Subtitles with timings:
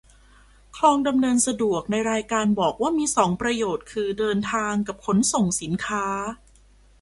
[0.77, 5.17] คลองดำเนินสะดวก ในรายการบอกว่ามีสองประโยชน์คือ เดินทาง กับ ขน
[5.61, 6.05] สินค้า